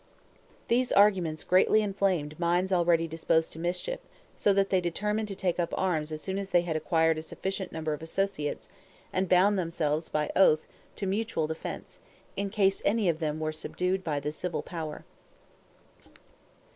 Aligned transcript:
These 0.67 0.91
arguments 0.91 1.43
greatly 1.43 1.83
inflamed 1.83 2.39
minds 2.39 2.73
already 2.73 3.07
disposed 3.07 3.53
to 3.53 3.59
mischief, 3.59 3.99
so 4.35 4.51
that 4.51 4.71
they 4.71 4.81
determined 4.81 5.27
to 5.27 5.35
take 5.35 5.59
up 5.59 5.75
arms 5.77 6.11
as 6.11 6.23
soon 6.23 6.39
as 6.39 6.49
they 6.49 6.61
had 6.61 6.75
acquired 6.75 7.19
a 7.19 7.21
sufficient 7.21 7.71
number 7.71 7.93
of 7.93 8.01
associates, 8.01 8.67
and 9.13 9.29
bound 9.29 9.59
themselves 9.59 10.09
by 10.09 10.31
oath 10.35 10.65
to 10.95 11.05
mutual 11.05 11.45
defense, 11.45 11.99
in 12.35 12.49
case 12.49 12.81
any 12.83 13.09
of 13.09 13.19
them 13.19 13.39
were 13.39 13.51
subdued 13.51 14.03
by 14.03 14.19
the 14.19 14.31
civil 14.31 14.63
power. 14.63 15.05